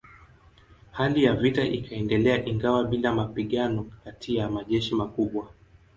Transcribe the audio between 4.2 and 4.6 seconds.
ya